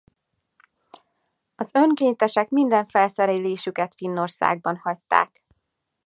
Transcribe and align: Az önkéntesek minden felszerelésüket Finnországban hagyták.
Az 1.55 1.69
önkéntesek 1.73 2.49
minden 2.49 2.87
felszerelésüket 2.87 3.93
Finnországban 3.93 4.77
hagyták. 4.77 5.43